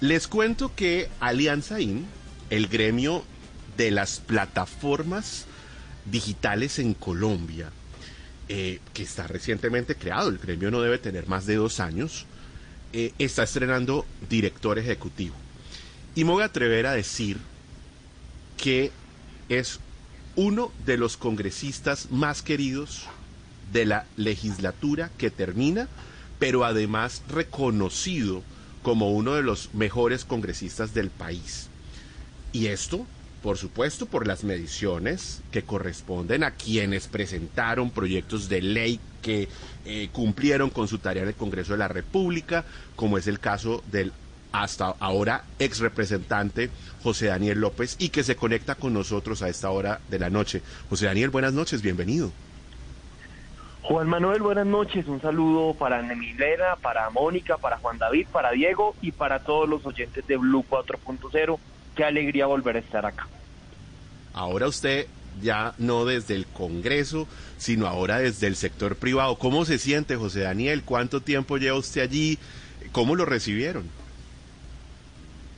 Les 0.00 0.28
cuento 0.28 0.74
que 0.74 1.10
Alianza 1.20 1.78
IN, 1.78 2.06
el 2.48 2.68
gremio 2.68 3.22
de 3.76 3.90
las 3.90 4.20
plataformas 4.20 5.44
digitales 6.10 6.78
en 6.78 6.94
Colombia, 6.94 7.70
eh, 8.48 8.80
que 8.94 9.02
está 9.02 9.26
recientemente 9.26 9.96
creado, 9.96 10.30
el 10.30 10.38
gremio 10.38 10.70
no 10.70 10.80
debe 10.80 10.96
tener 10.96 11.28
más 11.28 11.44
de 11.44 11.56
dos 11.56 11.80
años, 11.80 12.24
eh, 12.94 13.12
está 13.18 13.42
estrenando 13.42 14.06
director 14.30 14.78
ejecutivo. 14.78 15.34
Y 16.14 16.24
me 16.24 16.32
voy 16.32 16.42
a 16.44 16.46
atrever 16.46 16.86
a 16.86 16.92
decir 16.92 17.36
que 18.56 18.92
es 19.50 19.80
uno 20.34 20.72
de 20.86 20.96
los 20.96 21.18
congresistas 21.18 22.10
más 22.10 22.40
queridos 22.40 23.06
de 23.70 23.84
la 23.84 24.06
legislatura 24.16 25.10
que 25.18 25.30
termina, 25.30 25.88
pero 26.38 26.64
además 26.64 27.22
reconocido 27.28 28.42
como 28.82 29.10
uno 29.10 29.34
de 29.34 29.42
los 29.42 29.74
mejores 29.74 30.24
congresistas 30.24 30.94
del 30.94 31.10
país. 31.10 31.68
Y 32.52 32.66
esto, 32.66 33.06
por 33.42 33.58
supuesto, 33.58 34.06
por 34.06 34.26
las 34.26 34.44
mediciones 34.44 35.42
que 35.50 35.62
corresponden 35.62 36.44
a 36.44 36.52
quienes 36.52 37.06
presentaron 37.06 37.90
proyectos 37.90 38.48
de 38.48 38.62
ley 38.62 39.00
que 39.22 39.48
eh, 39.84 40.08
cumplieron 40.12 40.70
con 40.70 40.88
su 40.88 40.98
tarea 40.98 41.22
en 41.22 41.28
el 41.28 41.34
Congreso 41.34 41.72
de 41.72 41.78
la 41.78 41.88
República, 41.88 42.64
como 42.96 43.18
es 43.18 43.26
el 43.26 43.38
caso 43.38 43.82
del 43.90 44.12
hasta 44.52 44.96
ahora 44.98 45.44
ex 45.60 45.78
representante 45.78 46.70
José 47.04 47.26
Daniel 47.26 47.60
López 47.60 47.94
y 48.00 48.08
que 48.08 48.24
se 48.24 48.34
conecta 48.34 48.74
con 48.74 48.92
nosotros 48.92 49.42
a 49.42 49.48
esta 49.48 49.70
hora 49.70 50.00
de 50.08 50.18
la 50.18 50.28
noche. 50.28 50.62
José 50.88 51.06
Daniel, 51.06 51.30
buenas 51.30 51.52
noches, 51.52 51.82
bienvenido. 51.82 52.32
Juan 53.90 54.08
Manuel, 54.08 54.40
buenas 54.40 54.68
noches. 54.68 55.08
Un 55.08 55.20
saludo 55.20 55.74
para 55.74 56.00
Nemilena, 56.00 56.76
para 56.80 57.10
Mónica, 57.10 57.56
para 57.56 57.76
Juan 57.78 57.98
David, 57.98 58.28
para 58.30 58.52
Diego 58.52 58.94
y 59.02 59.10
para 59.10 59.40
todos 59.40 59.68
los 59.68 59.84
oyentes 59.84 60.24
de 60.28 60.36
Blue 60.36 60.64
4.0. 60.70 61.58
Qué 61.96 62.04
alegría 62.04 62.46
volver 62.46 62.76
a 62.76 62.78
estar 62.78 63.04
acá. 63.04 63.26
Ahora 64.32 64.68
usted 64.68 65.08
ya 65.42 65.74
no 65.78 66.04
desde 66.04 66.36
el 66.36 66.46
Congreso, 66.46 67.26
sino 67.58 67.88
ahora 67.88 68.18
desde 68.18 68.46
el 68.46 68.54
sector 68.54 68.94
privado. 68.94 69.34
¿Cómo 69.34 69.64
se 69.64 69.76
siente, 69.76 70.14
José 70.14 70.42
Daniel? 70.42 70.84
¿Cuánto 70.84 71.20
tiempo 71.20 71.56
lleva 71.58 71.76
usted 71.76 72.02
allí? 72.02 72.38
¿Cómo 72.92 73.16
lo 73.16 73.24
recibieron? 73.24 73.90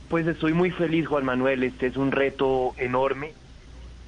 Pues 0.09 0.25
estoy 0.25 0.53
muy 0.53 0.71
feliz, 0.71 1.05
Juan 1.05 1.23
Manuel. 1.23 1.61
Este 1.61 1.85
es 1.85 1.97
un 1.97 2.11
reto 2.11 2.73
enorme. 2.77 3.33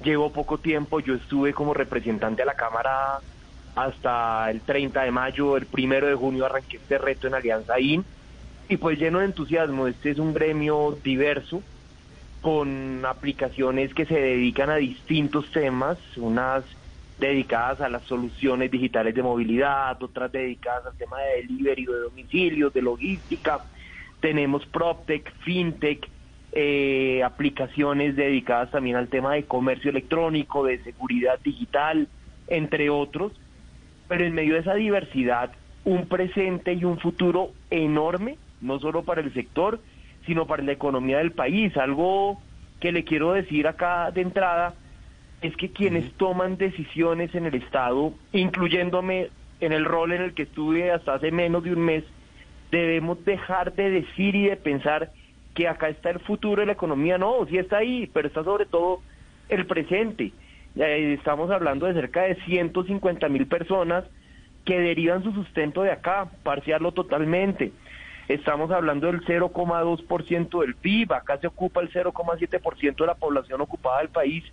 Llevo 0.02 0.32
poco 0.32 0.58
tiempo. 0.58 0.98
Yo 0.98 1.14
estuve 1.14 1.52
como 1.52 1.74
representante 1.74 2.42
a 2.42 2.44
la 2.44 2.54
Cámara 2.54 3.20
hasta 3.76 4.50
el 4.50 4.62
30 4.62 5.02
de 5.02 5.10
mayo. 5.12 5.56
El 5.56 5.66
primero 5.66 6.08
de 6.08 6.14
junio 6.14 6.46
arranqué 6.46 6.78
este 6.78 6.98
reto 6.98 7.28
en 7.28 7.34
Alianza 7.34 7.78
IN. 7.78 8.04
Y 8.68 8.78
pues 8.78 8.98
lleno 8.98 9.20
de 9.20 9.26
entusiasmo. 9.26 9.86
Este 9.86 10.10
es 10.10 10.18
un 10.18 10.34
gremio 10.34 10.98
diverso 11.04 11.62
con 12.40 13.04
aplicaciones 13.04 13.94
que 13.94 14.06
se 14.06 14.18
dedican 14.20 14.70
a 14.70 14.76
distintos 14.76 15.50
temas, 15.52 15.98
unas 16.16 16.64
dedicadas 17.18 17.80
a 17.80 17.88
las 17.88 18.02
soluciones 18.04 18.70
digitales 18.70 19.14
de 19.14 19.22
movilidad, 19.22 20.00
otras 20.02 20.30
dedicadas 20.30 20.86
al 20.86 20.96
tema 20.96 21.18
de 21.20 21.42
delivery, 21.42 21.86
de 21.86 21.98
domicilios, 22.00 22.72
de 22.72 22.82
logística. 22.82 23.64
Tenemos 24.20 24.66
PropTech, 24.66 25.32
FinTech, 25.40 26.08
eh, 26.52 27.22
aplicaciones 27.24 28.16
dedicadas 28.16 28.70
también 28.70 28.96
al 28.96 29.08
tema 29.08 29.34
de 29.34 29.44
comercio 29.44 29.90
electrónico, 29.90 30.64
de 30.64 30.82
seguridad 30.82 31.38
digital, 31.42 32.08
entre 32.48 32.90
otros. 32.90 33.32
Pero 34.08 34.24
en 34.24 34.34
medio 34.34 34.54
de 34.54 34.60
esa 34.60 34.74
diversidad, 34.74 35.52
un 35.84 36.06
presente 36.06 36.72
y 36.72 36.84
un 36.84 36.98
futuro 36.98 37.50
enorme, 37.70 38.36
no 38.60 38.78
solo 38.78 39.02
para 39.02 39.20
el 39.20 39.32
sector, 39.32 39.80
sino 40.26 40.46
para 40.46 40.62
la 40.62 40.72
economía 40.72 41.18
del 41.18 41.32
país. 41.32 41.76
Algo 41.76 42.40
que 42.80 42.92
le 42.92 43.04
quiero 43.04 43.32
decir 43.32 43.66
acá 43.66 44.10
de 44.10 44.22
entrada 44.22 44.74
es 45.42 45.56
que 45.56 45.70
quienes 45.70 46.12
toman 46.14 46.56
decisiones 46.56 47.34
en 47.34 47.46
el 47.46 47.54
Estado, 47.54 48.12
incluyéndome 48.32 49.30
en 49.60 49.72
el 49.72 49.84
rol 49.84 50.12
en 50.12 50.22
el 50.22 50.34
que 50.34 50.42
estuve 50.42 50.90
hasta 50.90 51.14
hace 51.14 51.30
menos 51.30 51.64
de 51.64 51.72
un 51.72 51.80
mes, 51.80 52.04
debemos 52.70 53.24
dejar 53.24 53.74
de 53.74 53.90
decir 53.90 54.34
y 54.34 54.46
de 54.46 54.56
pensar 54.56 55.12
que 55.54 55.68
acá 55.68 55.88
está 55.88 56.10
el 56.10 56.20
futuro 56.20 56.60
de 56.60 56.66
la 56.66 56.72
economía. 56.72 57.16
No, 57.16 57.46
sí 57.46 57.58
está 57.58 57.78
ahí, 57.78 58.10
pero 58.12 58.28
está 58.28 58.44
sobre 58.44 58.66
todo 58.66 59.00
el 59.48 59.66
presente. 59.66 60.32
Estamos 60.76 61.50
hablando 61.50 61.86
de 61.86 61.94
cerca 61.94 62.22
de 62.22 62.34
150 62.44 63.28
mil 63.30 63.46
personas 63.46 64.04
que 64.66 64.78
derivan 64.78 65.22
su 65.22 65.32
sustento 65.32 65.82
de 65.82 65.90
acá, 65.90 66.28
parciarlo 66.42 66.92
totalmente. 66.92 67.72
Estamos 68.28 68.70
hablando 68.70 69.06
del 69.06 69.24
0,2% 69.24 70.60
del 70.60 70.74
PIB, 70.74 71.12
acá 71.12 71.38
se 71.38 71.46
ocupa 71.46 71.80
el 71.80 71.90
0,7% 71.90 72.96
de 72.96 73.06
la 73.06 73.14
población 73.14 73.60
ocupada 73.60 74.00
del 74.00 74.08
país, 74.08 74.44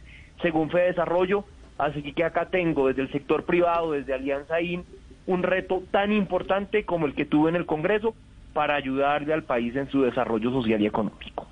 según 0.42 0.70
Fede 0.70 0.88
Desarrollo. 0.88 1.44
Así 1.78 2.14
que 2.14 2.24
acá 2.24 2.46
tengo 2.46 2.88
desde 2.88 3.02
el 3.02 3.12
sector 3.12 3.46
privado, 3.46 3.92
desde 3.92 4.14
Alianza 4.14 4.62
IN, 4.62 4.86
un 5.26 5.44
reto 5.44 5.82
tan 5.92 6.14
importante 6.14 6.86
como 6.86 7.08
el 7.08 7.16
que 7.16 7.26
tuve 7.26 7.50
en 7.50 7.56
el 7.56 7.66
Congreso 7.66 8.14
para 8.54 8.76
ayudarle 8.76 9.34
al 9.34 9.44
país 9.44 9.76
en 9.76 9.90
su 9.90 10.04
desarrollo 10.04 10.52
social 10.52 10.80
y 10.82 10.86
económico. 10.86 11.43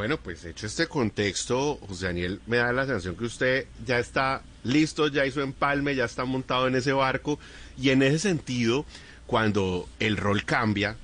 Bueno, 0.00 0.16
pues 0.16 0.46
hecho 0.46 0.66
este 0.66 0.86
contexto, 0.86 1.78
José 1.86 2.06
Daniel, 2.06 2.40
me 2.46 2.56
da 2.56 2.72
la 2.72 2.86
sensación 2.86 3.16
que 3.16 3.24
usted 3.24 3.66
ya 3.84 3.98
está 3.98 4.40
listo, 4.64 5.08
ya 5.08 5.26
hizo 5.26 5.42
empalme, 5.42 5.94
ya 5.94 6.06
está 6.06 6.24
montado 6.24 6.66
en 6.66 6.74
ese 6.74 6.94
barco. 6.94 7.38
Y 7.78 7.90
en 7.90 8.02
ese 8.02 8.18
sentido 8.18 8.86
cuando 9.26 9.86
el 9.98 10.16
rol 10.16 10.46
cambia, 10.46 10.96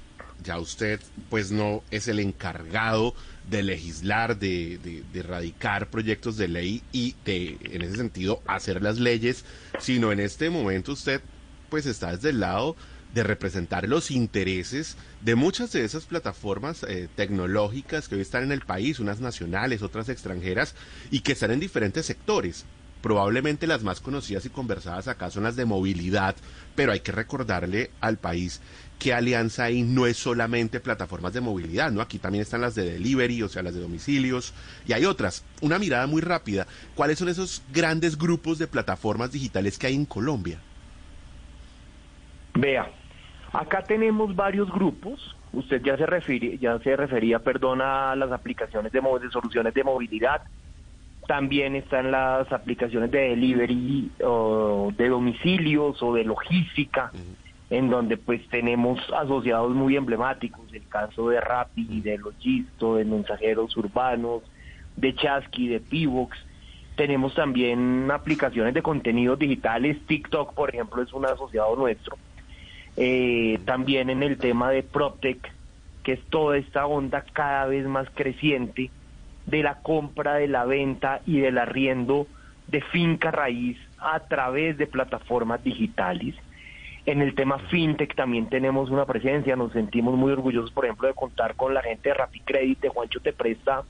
ya 0.42 0.58
usted 0.58 0.98
pues 1.28 1.50
no 1.50 1.82
es 1.90 2.08
el 2.08 2.20
encargado 2.20 3.14
de 3.50 3.64
legislar, 3.64 4.38
de, 4.38 4.78
de, 4.82 5.02
de, 5.12 5.20
erradicar 5.20 5.90
proyectos 5.90 6.38
de 6.38 6.48
ley 6.48 6.82
y 6.90 7.16
de, 7.26 7.58
en 7.64 7.82
ese 7.82 7.96
sentido, 7.96 8.40
hacer 8.46 8.80
las 8.80 8.98
leyes, 8.98 9.44
sino 9.78 10.10
en 10.10 10.20
este 10.20 10.48
momento 10.48 10.92
usted 10.92 11.20
pues 11.68 11.84
está 11.84 12.16
desde 12.16 12.30
el 12.30 12.40
lado 12.40 12.76
de 13.14 13.22
representar 13.22 13.88
los 13.88 14.10
intereses 14.10 14.96
de 15.22 15.34
muchas 15.34 15.72
de 15.72 15.84
esas 15.84 16.04
plataformas 16.04 16.82
eh, 16.82 17.08
tecnológicas 17.14 18.08
que 18.08 18.16
hoy 18.16 18.20
están 18.20 18.44
en 18.44 18.52
el 18.52 18.60
país, 18.60 19.00
unas 19.00 19.20
nacionales, 19.20 19.82
otras 19.82 20.08
extranjeras, 20.08 20.74
y 21.10 21.20
que 21.20 21.32
están 21.32 21.50
en 21.50 21.60
diferentes 21.60 22.06
sectores. 22.06 22.64
Probablemente 23.02 23.66
las 23.66 23.82
más 23.82 24.00
conocidas 24.00 24.46
y 24.46 24.50
conversadas 24.50 25.06
acá 25.06 25.30
son 25.30 25.44
las 25.44 25.54
de 25.54 25.64
movilidad, 25.64 26.34
pero 26.74 26.92
hay 26.92 27.00
que 27.00 27.12
recordarle 27.12 27.90
al 28.00 28.18
país 28.18 28.60
que 28.98 29.12
Alianza 29.12 29.64
ahí 29.64 29.82
no 29.82 30.06
es 30.06 30.16
solamente 30.16 30.80
plataformas 30.80 31.32
de 31.32 31.40
movilidad, 31.40 31.92
¿no? 31.92 32.00
Aquí 32.00 32.18
también 32.18 32.42
están 32.42 32.62
las 32.62 32.74
de 32.74 32.90
delivery, 32.90 33.42
o 33.42 33.48
sea, 33.48 33.62
las 33.62 33.74
de 33.74 33.80
domicilios, 33.80 34.54
y 34.86 34.92
hay 34.92 35.04
otras. 35.04 35.44
Una 35.60 35.78
mirada 35.78 36.06
muy 36.06 36.22
rápida. 36.22 36.66
¿Cuáles 36.94 37.18
son 37.18 37.28
esos 37.28 37.62
grandes 37.72 38.16
grupos 38.16 38.58
de 38.58 38.66
plataformas 38.66 39.32
digitales 39.32 39.78
que 39.78 39.86
hay 39.86 39.94
en 39.94 40.06
Colombia? 40.06 40.60
Vea, 42.58 42.90
acá 43.52 43.82
tenemos 43.82 44.34
varios 44.34 44.70
grupos. 44.70 45.36
Usted 45.52 45.82
ya 45.82 45.96
se 45.96 46.06
refiere, 46.06 46.58
ya 46.58 46.78
se 46.80 46.96
refería, 46.96 47.38
perdón, 47.38 47.80
a 47.80 48.14
las 48.16 48.30
aplicaciones 48.32 48.92
de, 48.92 49.00
de 49.00 49.30
soluciones 49.30 49.72
de 49.72 49.84
movilidad 49.84 50.42
también 51.26 51.74
están 51.74 52.10
las 52.10 52.50
aplicaciones 52.52 53.10
de 53.10 53.30
delivery 53.30 54.10
o 54.24 54.92
de 54.96 55.08
domicilios 55.08 56.02
o 56.02 56.14
de 56.14 56.24
logística, 56.24 57.10
en 57.68 57.90
donde 57.90 58.16
pues 58.16 58.46
tenemos 58.48 59.00
asociados 59.12 59.74
muy 59.74 59.96
emblemáticos, 59.96 60.72
el 60.72 60.86
caso 60.88 61.28
de 61.30 61.40
Rappi, 61.40 62.00
de 62.00 62.18
Logisto, 62.18 62.96
de 62.96 63.04
Mensajeros 63.04 63.76
Urbanos, 63.76 64.42
de 64.96 65.14
Chasqui, 65.14 65.68
de 65.68 65.80
Pivox. 65.80 66.38
Tenemos 66.94 67.34
también 67.34 68.08
aplicaciones 68.10 68.72
de 68.72 68.82
contenidos 68.82 69.38
digitales, 69.38 69.98
TikTok 70.06 70.54
por 70.54 70.70
ejemplo 70.70 71.02
es 71.02 71.12
un 71.12 71.26
asociado 71.26 71.74
nuestro. 71.76 72.16
Eh, 72.96 73.58
también 73.64 74.10
en 74.10 74.22
el 74.22 74.38
tema 74.38 74.70
de 74.70 74.82
PropTech, 74.82 75.52
que 76.02 76.12
es 76.12 76.22
toda 76.30 76.56
esta 76.56 76.86
onda 76.86 77.24
cada 77.32 77.66
vez 77.66 77.86
más 77.86 78.08
creciente, 78.14 78.90
de 79.46 79.62
la 79.62 79.76
compra, 79.76 80.34
de 80.34 80.48
la 80.48 80.64
venta 80.64 81.20
y 81.26 81.38
del 81.40 81.58
arriendo 81.58 82.26
de 82.66 82.80
finca 82.80 83.30
raíz 83.30 83.78
a 83.98 84.20
través 84.20 84.76
de 84.76 84.86
plataformas 84.86 85.62
digitales. 85.62 86.34
En 87.06 87.22
el 87.22 87.34
tema 87.36 87.58
fintech 87.70 88.16
también 88.16 88.48
tenemos 88.48 88.90
una 88.90 89.06
presencia, 89.06 89.54
nos 89.54 89.72
sentimos 89.72 90.16
muy 90.16 90.32
orgullosos, 90.32 90.72
por 90.72 90.84
ejemplo, 90.84 91.06
de 91.06 91.14
contar 91.14 91.54
con 91.54 91.72
la 91.72 91.82
gente 91.82 92.08
de 92.08 92.14
Rapicredit, 92.14 92.80
de 92.80 92.88
Juancho 92.88 93.20
Te 93.20 93.32
Presta, 93.32 93.84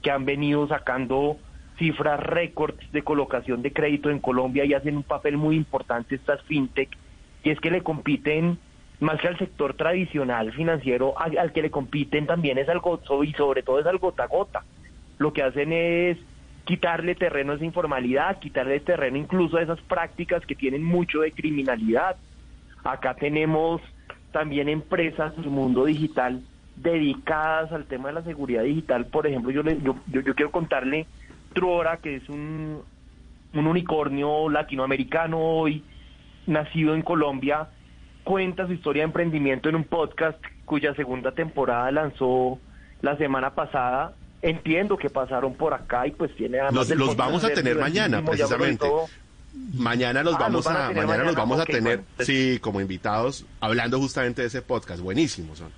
que 0.00 0.10
han 0.10 0.24
venido 0.24 0.66
sacando 0.66 1.36
cifras 1.78 2.20
récords 2.20 2.90
de 2.92 3.02
colocación 3.02 3.60
de 3.60 3.72
crédito 3.72 4.08
en 4.08 4.20
Colombia 4.20 4.64
y 4.64 4.72
hacen 4.72 4.96
un 4.96 5.02
papel 5.02 5.36
muy 5.36 5.56
importante 5.56 6.14
estas 6.14 6.40
fintech, 6.42 6.96
y 7.44 7.50
es 7.50 7.60
que 7.60 7.70
le 7.70 7.82
compiten 7.82 8.58
más 9.00 9.20
que 9.20 9.28
al 9.28 9.38
sector 9.38 9.74
tradicional 9.74 10.52
financiero, 10.52 11.14
al, 11.18 11.52
que 11.52 11.62
le 11.62 11.70
compiten 11.70 12.26
también 12.26 12.58
es 12.58 12.68
al 12.68 12.80
gozo 12.80 13.22
y 13.22 13.32
sobre 13.34 13.62
todo 13.62 13.78
es 13.78 13.86
al 13.86 13.98
gota 13.98 14.26
gota. 14.26 14.64
Lo 15.18 15.32
que 15.32 15.42
hacen 15.42 15.72
es 15.72 16.18
quitarle 16.64 17.14
terreno 17.14 17.52
a 17.52 17.56
esa 17.56 17.64
informalidad, 17.64 18.38
quitarle 18.38 18.80
terreno 18.80 19.18
incluso 19.18 19.58
a 19.58 19.62
esas 19.62 19.80
prácticas 19.82 20.44
que 20.46 20.54
tienen 20.54 20.82
mucho 20.82 21.20
de 21.20 21.32
criminalidad. 21.32 22.16
Acá 22.82 23.14
tenemos 23.14 23.82
también 24.32 24.68
empresas 24.68 25.36
del 25.36 25.50
mundo 25.50 25.84
digital 25.84 26.40
dedicadas 26.76 27.72
al 27.72 27.84
tema 27.84 28.08
de 28.08 28.14
la 28.14 28.22
seguridad 28.22 28.62
digital. 28.62 29.06
Por 29.06 29.26
ejemplo, 29.26 29.50
yo, 29.50 29.62
le, 29.62 29.80
yo, 29.82 29.96
yo, 30.06 30.34
quiero 30.34 30.50
contarle 30.50 31.06
Trora, 31.52 31.98
que 31.98 32.16
es 32.16 32.28
un, 32.28 32.80
un 33.52 33.66
unicornio 33.66 34.48
latinoamericano 34.48 35.38
hoy, 35.38 35.84
nacido 36.46 36.94
en 36.94 37.02
Colombia, 37.02 37.68
cuenta 38.24 38.66
su 38.66 38.72
historia 38.72 39.02
de 39.02 39.06
emprendimiento 39.06 39.68
en 39.68 39.76
un 39.76 39.84
podcast 39.84 40.38
cuya 40.64 40.94
segunda 40.94 41.32
temporada 41.32 41.90
lanzó 41.90 42.58
la 43.02 43.16
semana 43.16 43.54
pasada. 43.54 44.14
Entiendo 44.42 44.98
que 44.98 45.08
pasaron 45.08 45.54
por 45.54 45.72
acá 45.72 46.06
y 46.06 46.10
pues 46.10 46.34
tiene 46.36 46.60
además 46.60 46.90
los, 46.90 47.16
vamos 47.16 47.44
a 47.44 47.50
tener 47.50 47.78
mañana 47.78 48.22
precisamente. 48.22 48.86
Mañana 49.72 50.22
los 50.22 50.34
ah, 50.34 50.38
vamos 50.40 50.66
a, 50.66 50.90
mañana, 50.90 51.22
los 51.22 51.36
vamos 51.36 51.60
a 51.60 51.64
tener 51.64 52.02
sí 52.18 52.58
como 52.60 52.80
invitados 52.80 53.46
hablando 53.60 53.98
justamente 53.98 54.42
de 54.42 54.48
ese 54.48 54.62
podcast. 54.62 55.00
Buenísimos 55.00 55.58
son. 55.58 55.70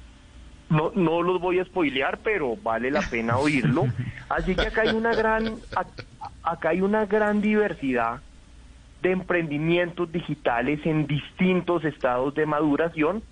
No, 0.69 0.91
no 0.97 1.23
los 1.23 1.41
voy 1.41 1.61
a 1.61 1.65
spoilear, 1.65 2.19
pero 2.19 2.57
vale 2.57 2.91
la 2.91 3.03
pena 3.03 3.37
oírlo. 3.37 3.87
Así 4.29 4.57
que 4.57 4.63
acá 4.63 4.81
hay 4.83 4.97
una 4.97 5.15
gran, 5.15 5.55
acá 6.43 6.71
hay 6.71 6.81
una 6.81 7.07
gran 7.07 7.41
diversidad 7.41 8.21
emprendimientos 9.13 10.11
digitales 10.11 10.81
en 10.85 11.07
distintos 11.07 11.85
estados 11.85 12.35
de 12.35 12.47
maduración, 12.47 13.23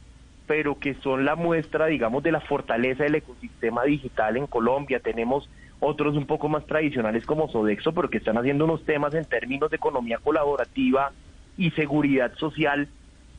pero 0.46 0.78
que 0.78 0.94
son 0.94 1.24
la 1.24 1.36
muestra, 1.36 1.86
digamos, 1.86 2.22
de 2.22 2.32
la 2.32 2.40
fortaleza 2.40 3.04
del 3.04 3.16
ecosistema 3.16 3.84
digital 3.84 4.36
en 4.36 4.46
Colombia. 4.46 5.00
Tenemos 5.00 5.48
otros 5.80 6.16
un 6.16 6.26
poco 6.26 6.48
más 6.48 6.66
tradicionales 6.66 7.24
como 7.26 7.48
Sodexo, 7.48 7.92
pero 7.92 8.10
que 8.10 8.18
están 8.18 8.38
haciendo 8.38 8.64
unos 8.64 8.84
temas 8.84 9.14
en 9.14 9.24
términos 9.24 9.70
de 9.70 9.76
economía 9.76 10.18
colaborativa 10.18 11.12
y 11.56 11.70
seguridad 11.70 12.34
social 12.36 12.88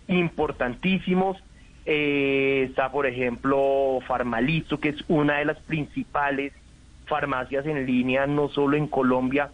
importantísimos. 0.07 1.37
Eh, 1.85 2.65
está, 2.69 2.91
por 2.91 3.05
ejemplo, 3.05 3.99
Farmalisto, 4.07 4.79
que 4.79 4.89
es 4.89 5.03
una 5.07 5.37
de 5.37 5.45
las 5.45 5.59
principales 5.59 6.53
farmacias 7.05 7.65
en 7.67 7.85
línea, 7.85 8.25
no 8.25 8.49
solo 8.49 8.77
en 8.77 8.87
Colombia, 8.87 9.51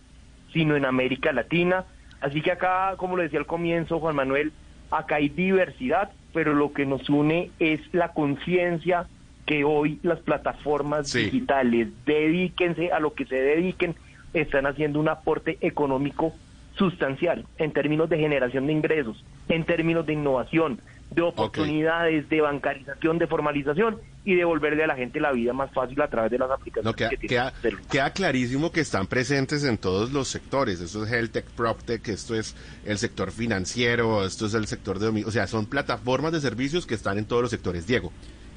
sino 0.54 0.76
en 0.76 0.86
América 0.86 1.34
Latina. 1.34 1.86
Así 2.22 2.42
que 2.42 2.52
acá, 2.52 2.94
como 2.98 3.18
lo 3.18 3.24
decía 3.24 3.40
al 3.40 3.46
comienzo 3.46 4.00
Juan 4.00 4.16
Manuel, 4.16 4.52
acá 4.92 5.16
hay 5.16 5.30
diversidad, 5.30 6.12
pero 6.34 6.54
lo 6.54 6.72
que 6.72 6.86
nos 6.86 7.10
une 7.10 7.52
es 7.60 7.82
la 7.94 8.10
conciencia 8.10 9.08
que 9.46 9.64
hoy 9.64 10.00
las 10.04 10.20
plataformas 10.20 11.12
digitales, 11.12 11.90
dedíquense 12.06 12.92
a 12.92 13.00
lo 13.00 13.14
que 13.14 13.26
se 13.26 13.36
dediquen, 13.36 13.96
están 14.34 14.66
haciendo 14.66 15.00
un 15.00 15.10
aporte 15.10 15.58
económico 15.62 16.34
sustancial 16.78 17.46
en 17.58 17.72
términos 17.72 18.10
de 18.10 18.18
generación 18.18 18.68
de 18.68 18.74
ingresos, 18.74 19.26
en 19.50 19.66
términos 19.66 20.06
de 20.06 20.14
innovación, 20.14 20.80
de 21.12 21.22
oportunidades, 21.22 22.28
de 22.30 22.42
bancarización, 22.42 23.20
de 23.20 23.28
formalización 23.28 24.00
y 24.24 24.36
devolverle 24.36 24.84
a 24.84 24.88
la 24.88 24.96
gente 24.96 25.20
la 25.20 25.32
vida 25.32 25.52
más 25.52 25.72
fácil 25.74 26.02
a 26.02 26.08
través 26.08 26.32
de 26.32 26.38
las 26.38 26.50
aplicaciones. 26.50 26.96
que 26.96 27.28
queda, 27.28 27.54
queda, 27.90 28.12
clarísimo 28.12 28.72
que 28.72 28.80
están 28.80 29.08
presentes 29.08 29.64
en 29.64 29.78
todos 29.78 30.12
los 30.12 30.30
sectores. 30.30 30.80
Esto 30.80 31.04
es 31.04 31.12
HealthTech, 31.12 31.46
PropTech, 31.52 32.08
esto 32.08 32.36
es 32.36 32.56
el 32.86 32.98
sector 32.98 33.32
financiero, 33.32 34.26
esto 34.26 34.46
es 34.46 34.54
el 34.54 34.68
sector 34.68 35.00
de... 35.00 35.26
O 35.26 35.32
sea, 35.32 35.48
son 35.48 35.66
plataformas 35.66 36.32
de 36.32 36.40
servicios 36.40 36.86
que 36.86 36.96
están 36.96 37.18
en 37.18 37.26
todos 37.26 37.42
los 37.42 37.52
sectores. 37.52 37.86
Diego. 37.88 38.12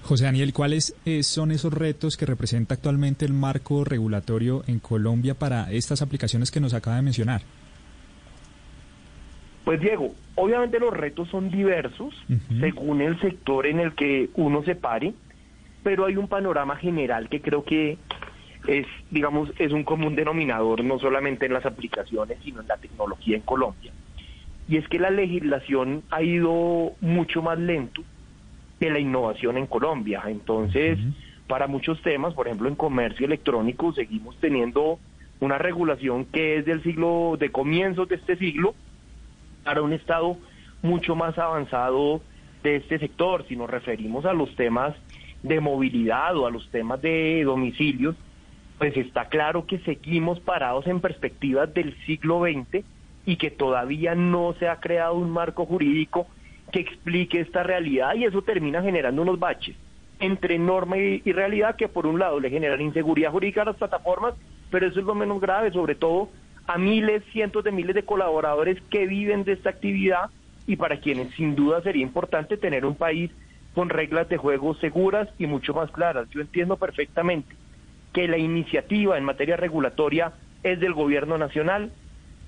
José 0.04 0.24
Daniel, 0.24 0.52
¿cuáles 0.52 0.94
eh, 1.06 1.22
son 1.22 1.50
esos 1.50 1.72
retos 1.72 2.18
que 2.18 2.26
representa 2.26 2.74
actualmente 2.74 3.24
el 3.24 3.32
marco 3.32 3.84
regulatorio 3.84 4.62
en 4.66 4.78
Colombia 4.78 5.34
para 5.34 5.72
estas 5.72 6.02
aplicaciones 6.02 6.50
que 6.50 6.60
nos 6.60 6.74
acaba 6.74 6.96
de 6.96 7.02
mencionar? 7.02 7.42
Pues 9.64 9.80
Diego, 9.80 10.14
obviamente 10.34 10.78
los 10.78 10.94
retos 10.94 11.28
son 11.30 11.50
diversos 11.50 12.14
según 12.60 13.00
el 13.00 13.18
sector 13.20 13.66
en 13.66 13.80
el 13.80 13.94
que 13.94 14.28
uno 14.34 14.62
se 14.62 14.74
pare, 14.74 15.14
pero 15.82 16.04
hay 16.04 16.16
un 16.16 16.28
panorama 16.28 16.76
general 16.76 17.28
que 17.28 17.40
creo 17.40 17.64
que 17.64 17.96
es, 18.66 18.86
digamos, 19.10 19.50
es 19.58 19.72
un 19.72 19.84
común 19.84 20.16
denominador 20.16 20.84
no 20.84 20.98
solamente 20.98 21.46
en 21.46 21.54
las 21.54 21.66
aplicaciones, 21.66 22.38
sino 22.44 22.60
en 22.60 22.68
la 22.68 22.76
tecnología 22.76 23.36
en 23.36 23.42
Colombia. 23.42 23.92
Y 24.68 24.76
es 24.76 24.88
que 24.88 24.98
la 24.98 25.10
legislación 25.10 26.02
ha 26.10 26.22
ido 26.22 26.92
mucho 27.00 27.42
más 27.42 27.58
lento 27.58 28.02
que 28.80 28.90
la 28.90 28.98
innovación 28.98 29.58
en 29.58 29.66
Colombia. 29.66 30.22
Entonces, 30.26 30.98
para 31.46 31.66
muchos 31.66 32.00
temas, 32.02 32.34
por 32.34 32.46
ejemplo, 32.46 32.68
en 32.68 32.74
comercio 32.74 33.26
electrónico, 33.26 33.92
seguimos 33.92 34.36
teniendo 34.40 34.98
una 35.40 35.58
regulación 35.58 36.24
que 36.24 36.58
es 36.58 36.64
del 36.64 36.82
siglo, 36.82 37.36
de 37.38 37.50
comienzos 37.50 38.08
de 38.08 38.16
este 38.16 38.36
siglo, 38.36 38.74
para 39.64 39.82
un 39.82 39.92
estado 39.92 40.36
mucho 40.82 41.16
más 41.16 41.38
avanzado 41.38 42.20
de 42.62 42.76
este 42.76 42.98
sector. 42.98 43.46
Si 43.48 43.56
nos 43.56 43.68
referimos 43.70 44.24
a 44.24 44.32
los 44.32 44.54
temas 44.56 44.94
de 45.42 45.60
movilidad 45.60 46.36
o 46.36 46.46
a 46.46 46.50
los 46.50 46.70
temas 46.70 47.00
de 47.02 47.42
domicilios, 47.44 48.14
pues 48.78 48.96
está 48.96 49.26
claro 49.28 49.66
que 49.66 49.78
seguimos 49.80 50.40
parados 50.40 50.86
en 50.86 51.00
perspectivas 51.00 51.72
del 51.74 51.96
siglo 52.04 52.42
XX 52.42 52.84
y 53.26 53.36
que 53.36 53.50
todavía 53.50 54.14
no 54.14 54.54
se 54.58 54.68
ha 54.68 54.80
creado 54.80 55.14
un 55.14 55.30
marco 55.30 55.64
jurídico 55.66 56.26
que 56.72 56.80
explique 56.80 57.40
esta 57.40 57.62
realidad 57.62 58.14
y 58.14 58.24
eso 58.24 58.42
termina 58.42 58.82
generando 58.82 59.22
unos 59.22 59.38
baches 59.38 59.76
entre 60.20 60.58
norma 60.58 60.96
y, 60.96 61.20
realidad 61.32 61.76
que 61.76 61.88
por 61.88 62.06
un 62.06 62.18
lado 62.18 62.40
le 62.40 62.50
generan 62.50 62.80
inseguridad 62.80 63.30
jurídica 63.30 63.62
a 63.62 63.66
las 63.66 63.76
plataformas, 63.76 64.34
pero 64.70 64.86
eso 64.86 65.00
es 65.00 65.06
lo 65.06 65.14
menos 65.14 65.40
grave, 65.40 65.72
sobre 65.72 65.94
todo 65.94 66.28
a 66.66 66.78
miles, 66.78 67.22
cientos 67.32 67.64
de 67.64 67.72
miles 67.72 67.94
de 67.94 68.04
colaboradores 68.04 68.80
que 68.90 69.06
viven 69.06 69.44
de 69.44 69.52
esta 69.52 69.70
actividad 69.70 70.30
y 70.66 70.76
para 70.76 70.98
quienes 70.98 71.34
sin 71.34 71.54
duda 71.54 71.82
sería 71.82 72.02
importante 72.02 72.56
tener 72.56 72.86
un 72.86 72.94
país 72.94 73.30
con 73.74 73.90
reglas 73.90 74.28
de 74.28 74.36
juego 74.36 74.74
seguras 74.76 75.28
y 75.38 75.46
mucho 75.46 75.74
más 75.74 75.90
claras. 75.90 76.28
Yo 76.30 76.40
entiendo 76.40 76.76
perfectamente 76.76 77.54
que 78.12 78.28
la 78.28 78.38
iniciativa 78.38 79.18
en 79.18 79.24
materia 79.24 79.56
regulatoria 79.56 80.32
es 80.62 80.80
del 80.80 80.94
gobierno 80.94 81.36
nacional, 81.36 81.92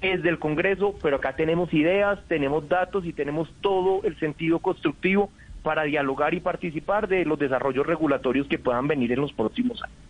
es 0.01 0.23
del 0.23 0.39
Congreso, 0.39 0.95
pero 1.03 1.17
acá 1.17 1.35
tenemos 1.35 1.73
ideas, 1.75 2.19
tenemos 2.29 2.69
datos 2.69 3.05
y 3.05 3.13
tenemos 3.13 3.53
todo 3.61 4.03
el 4.05 4.19
sentido 4.19 4.61
constructivo 4.61 5.31
para 5.63 5.83
dialogar 5.83 6.33
y 6.33 6.41
participar 6.41 7.09
de 7.09 7.25
los 7.25 7.39
desarrollos 7.39 7.87
regulatorios 7.87 8.47
que 8.47 8.59
puedan 8.59 8.87
venir 8.87 9.13
en 9.13 9.21
los 9.21 9.33
próximos 9.33 9.83
años 9.83 10.06